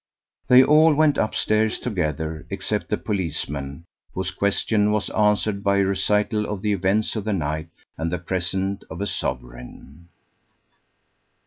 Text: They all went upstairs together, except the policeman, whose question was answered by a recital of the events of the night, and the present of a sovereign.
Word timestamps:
They 0.47 0.63
all 0.63 0.95
went 0.95 1.19
upstairs 1.19 1.77
together, 1.77 2.47
except 2.49 2.89
the 2.89 2.97
policeman, 2.97 3.85
whose 4.15 4.31
question 4.31 4.89
was 4.91 5.11
answered 5.11 5.63
by 5.63 5.77
a 5.77 5.85
recital 5.85 6.47
of 6.47 6.63
the 6.63 6.73
events 6.73 7.15
of 7.15 7.23
the 7.23 7.33
night, 7.33 7.67
and 7.99 8.11
the 8.11 8.17
present 8.17 8.83
of 8.89 8.99
a 8.99 9.05
sovereign. 9.05 10.09